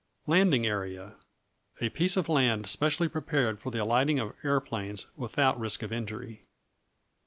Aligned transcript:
Landing 0.25 0.65
Area 0.65 1.13
A 1.79 1.89
piece 1.89 2.17
of 2.17 2.27
land 2.27 2.65
specially 2.65 3.07
prepared 3.07 3.59
for 3.59 3.69
the 3.69 3.83
alighting 3.83 4.17
of 4.17 4.33
aeroplanes 4.43 5.05
without 5.15 5.59
risk 5.59 5.83
of 5.83 5.93
injury. 5.93 6.41